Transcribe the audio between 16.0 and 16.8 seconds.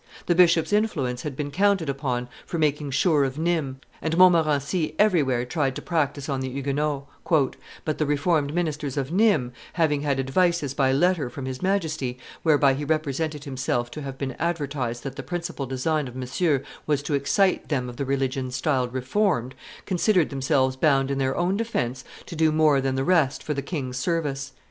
of Monsieur